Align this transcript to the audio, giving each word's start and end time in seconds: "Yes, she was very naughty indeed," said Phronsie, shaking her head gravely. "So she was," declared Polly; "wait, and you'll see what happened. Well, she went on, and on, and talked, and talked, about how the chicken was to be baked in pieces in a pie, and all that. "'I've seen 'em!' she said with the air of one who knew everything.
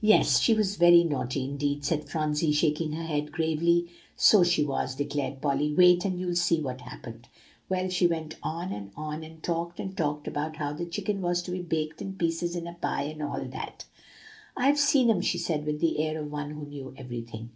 "Yes, 0.00 0.40
she 0.40 0.54
was 0.54 0.74
very 0.74 1.04
naughty 1.04 1.44
indeed," 1.44 1.84
said 1.84 2.08
Phronsie, 2.08 2.50
shaking 2.50 2.90
her 2.94 3.04
head 3.04 3.30
gravely. 3.30 3.86
"So 4.16 4.42
she 4.42 4.64
was," 4.64 4.96
declared 4.96 5.40
Polly; 5.40 5.72
"wait, 5.72 6.04
and 6.04 6.18
you'll 6.18 6.34
see 6.34 6.60
what 6.60 6.80
happened. 6.80 7.28
Well, 7.68 7.88
she 7.88 8.08
went 8.08 8.34
on, 8.42 8.72
and 8.72 8.90
on, 8.96 9.22
and 9.22 9.40
talked, 9.40 9.78
and 9.78 9.96
talked, 9.96 10.26
about 10.26 10.56
how 10.56 10.72
the 10.72 10.84
chicken 10.84 11.20
was 11.22 11.42
to 11.42 11.52
be 11.52 11.62
baked 11.62 12.02
in 12.02 12.14
pieces 12.14 12.56
in 12.56 12.66
a 12.66 12.74
pie, 12.74 13.02
and 13.04 13.22
all 13.22 13.40
that. 13.44 13.84
"'I've 14.56 14.80
seen 14.80 15.10
'em!' 15.10 15.20
she 15.20 15.38
said 15.38 15.64
with 15.64 15.78
the 15.80 16.00
air 16.00 16.20
of 16.20 16.28
one 16.28 16.50
who 16.50 16.66
knew 16.66 16.92
everything. 16.96 17.50